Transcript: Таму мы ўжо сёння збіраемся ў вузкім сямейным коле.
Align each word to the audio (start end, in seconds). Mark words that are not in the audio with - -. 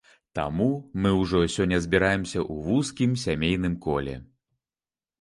Таму 0.37 0.69
мы 1.03 1.11
ўжо 1.19 1.43
сёння 1.57 1.79
збіраемся 1.85 2.39
ў 2.51 2.67
вузкім 2.71 3.17
сямейным 3.29 3.81
коле. 3.89 4.21